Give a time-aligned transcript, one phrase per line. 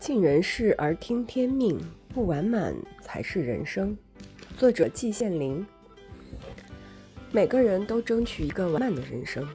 [0.00, 3.94] 尽人事而听天命，不完满才是人生。
[4.56, 5.64] 作者季羡林。
[7.30, 9.46] 每个人都争取一个完满的人生，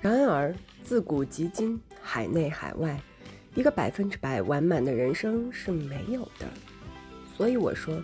[0.00, 0.52] 然而
[0.82, 3.00] 自古及今，海内海外，
[3.54, 6.48] 一个百分之百完满的人生是没有的。
[7.36, 8.02] 所以我说，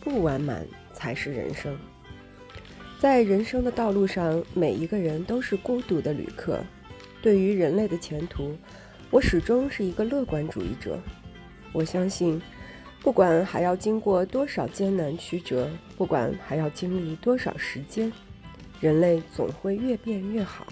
[0.00, 1.76] 不完满才是人生。
[2.98, 6.58] 在人生的道路上，每一个人都是孤独的旅客。
[7.20, 8.56] 对于人类的前途，
[9.12, 10.98] 我始终是一个乐观主义者。
[11.70, 12.40] 我相信，
[13.02, 18.10] 不管还要经过多少艰难曲折，不管还要经历多少时间，
[18.80, 20.66] 人类总会越变越好。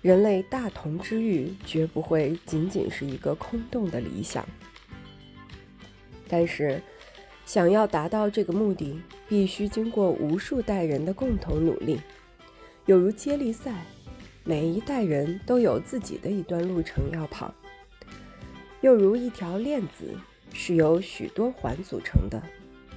[0.00, 4.42] 人类大同之欲绝不会仅仅是一个空洞的理想。
[6.26, 6.80] 但是，
[7.44, 12.00] 想要达到这个目的，必须经过无数代人的共同努力，
[12.86, 13.84] 有如接力赛。
[14.46, 17.54] 每一代人都有自己的一段路程要跑，
[18.82, 20.14] 又如一条链子，
[20.52, 22.42] 是由许多环组成的。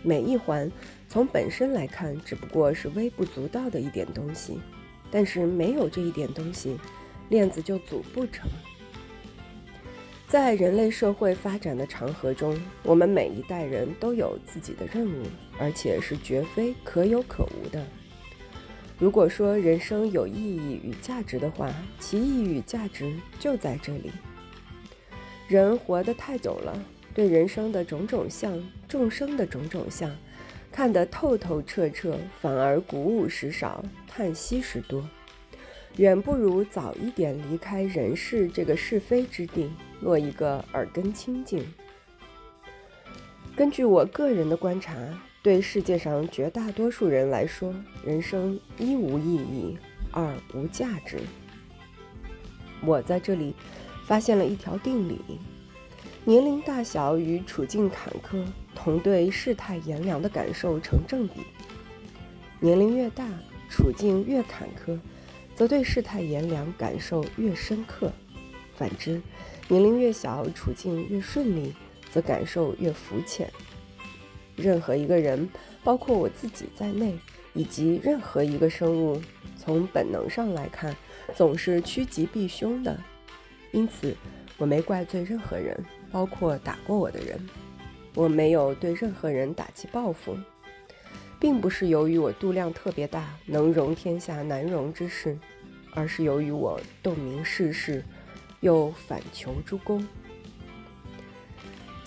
[0.03, 0.69] 每一环
[1.07, 4.59] 从本身来看，只不过是微不足道的一点东西，
[5.09, 6.77] 但是没有这一点东西，
[7.29, 8.49] 链子就组不成。
[10.27, 15.23] 在人类社会发展的长河中，我们每一代人都有自己的任务，
[15.57, 17.81] 而且是绝非可有可无的。
[18.99, 24.11] 如果说人生有意义与价值的话，其意义与价值就在这里。
[25.47, 30.11] 人活得太久了，对人生的种种相、众生的种种相，
[30.71, 35.07] 看得透透彻彻，反而鼓舞时少，叹息时多，
[35.97, 39.69] 远不如早一点离开人世这个是非之地，
[40.01, 41.63] 落一个耳根清净。
[43.55, 44.95] 根据我个人的观察。
[45.43, 49.77] 对世界上绝大多数人来说，人生一无意义，
[50.11, 51.19] 二无价值。
[52.83, 53.55] 我在这里
[54.05, 55.19] 发现了一条定理：
[56.25, 58.43] 年龄大小与处境坎坷，
[58.75, 61.41] 同对世态炎凉的感受成正比。
[62.59, 63.25] 年龄越大，
[63.69, 64.99] 处境越坎坷，
[65.55, 68.09] 则对世态炎凉感受越深刻；
[68.75, 69.21] 反之，
[69.69, 71.73] 年龄越小，处境越顺利，
[72.11, 73.49] 则感受越肤浅。
[74.57, 75.47] 任何一个人，
[75.83, 77.17] 包括我自己在内，
[77.53, 79.21] 以及任何一个生物，
[79.55, 80.93] 从本能上来看，
[81.35, 82.99] 总是趋吉避凶的。
[83.71, 84.15] 因此，
[84.57, 85.77] 我没怪罪任何人，
[86.11, 87.39] 包括打过我的人。
[88.15, 90.35] 我没有对任何人打击报复，
[91.39, 95.37] 并不是由于我度量特别大，能容天下难容之事，
[95.93, 98.03] 而是由于我洞明世事，
[98.61, 100.03] 又反求诸公。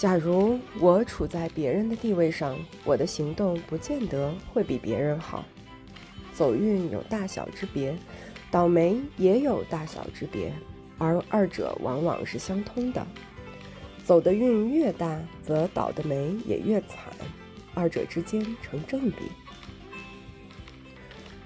[0.01, 2.57] 假如我处在别人的地位上，
[2.87, 5.45] 我的行动不见得会比别人好。
[6.33, 7.95] 走运有大小之别，
[8.51, 10.55] 倒霉也有大小之别，
[10.97, 13.07] 而二者往往是相通的。
[14.03, 17.13] 走的运越大，则倒的霉也越惨，
[17.75, 19.17] 二者之间成正比。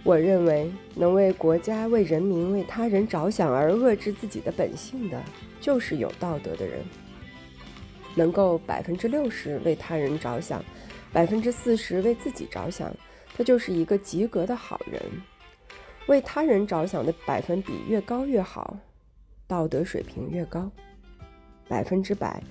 [0.04, 5.20] 我认为，能为国家、为人民、为他人着想而遏制自己的本性的，
[5.60, 6.84] 就是有道德的人。
[8.14, 10.64] 能够百分之六十为他人着想，
[11.12, 12.94] 百分之四十为自己着想，
[13.36, 15.00] 他就是一个及格的好人。
[16.06, 18.76] 为他人着想的百分比越高越好，
[19.46, 20.70] 道德水平越高。
[21.66, 22.42] 百分之百，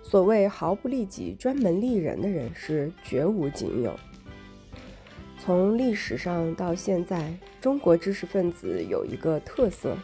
[0.00, 3.98] 所谓毫不利己、专门利人的人是绝无仅有。
[5.42, 9.96] 从历史上到现在，中国知识分子有一个特色，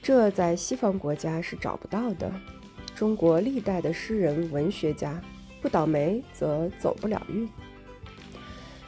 [0.00, 2.32] 这在西方国家是找不到的。
[3.00, 5.18] 中国历代的诗人、文学家，
[5.62, 7.48] 不倒霉则走不了运。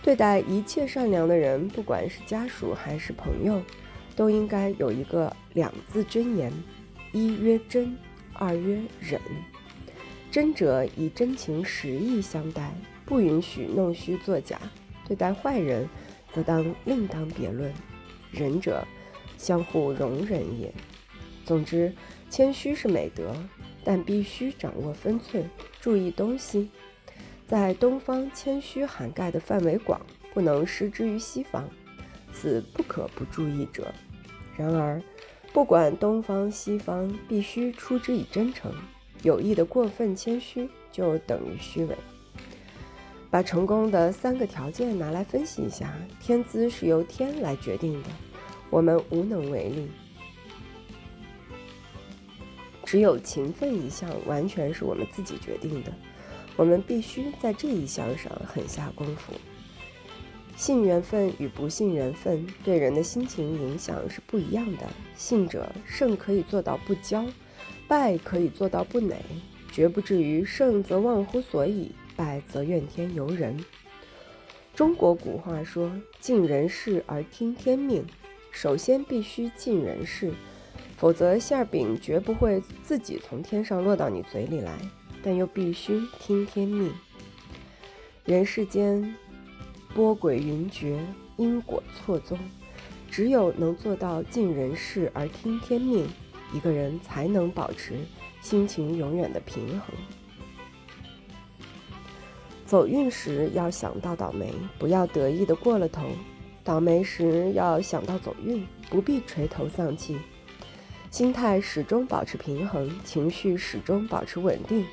[0.03, 3.63] 对待一切善良的人，不管是家属还是朋友，
[4.15, 6.53] 都应该有一个两字真言：
[7.13, 7.97] 一曰真，
[8.35, 9.19] 二曰忍。
[10.31, 12.71] 真者以真情实意相待，
[13.07, 14.59] 不允许弄虚作假；
[15.09, 15.89] 对待坏人，
[16.35, 17.73] 则当另当别论。
[18.31, 18.87] 忍者，
[19.39, 20.71] 相互容忍也。
[21.47, 21.91] 总之，
[22.29, 23.35] 谦虚是美德。
[23.85, 25.49] 但必须掌握分寸，
[25.81, 26.71] 注意东西。
[27.47, 30.01] 在东方，谦虚涵盖的范围广，
[30.33, 31.69] 不能失之于西方，
[32.33, 33.93] 此不可不注意者。
[34.57, 35.03] 然而，
[35.53, 38.73] 不管东方西方，必须出之以真诚。
[39.23, 41.97] 有意的过分谦虚，就等于虚伪。
[43.31, 48.09] 把成功的三个条件拿来分析一下，天资是由天来决定的，
[48.69, 49.89] 我们无能为力。
[52.93, 55.91] 只有勤奋一项，完全是我们自己决定的。
[56.57, 59.33] 我们必须在这一项上狠下功夫。
[60.59, 64.87] 信缘分与不信缘分对人的心情影响是不一样的。
[65.17, 67.27] 信者胜可以做到不骄，
[67.89, 69.17] 败可以做到不馁。
[69.73, 73.65] 绝不至于胜则忘乎所以，败则怨天尤人。
[74.77, 75.91] 中国古话说
[76.21, 78.05] ：“尽人事而听天命。”
[78.53, 80.35] 首先必须尽人事，
[81.03, 84.73] 否则馅儿饼绝不会自己从天上落到你嘴里来。
[85.21, 86.93] 但又必须听天命。
[88.25, 89.15] 人世间
[89.95, 90.97] 波诡云谲，
[91.37, 92.39] 因果错综，
[93.11, 96.09] 只有能做到尽人事而听天命，
[96.53, 97.95] 一个人才能保持
[98.41, 99.95] 心情永远的平衡。
[102.65, 106.03] 走运时要想到倒霉，不要得意的过了头；
[106.63, 110.17] 倒霉时要想到走运，不必垂头丧气。
[111.13, 114.87] 心态始终保持平衡，情绪始终保持稳定，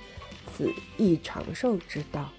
[0.51, 2.29] 此亦长寿之道。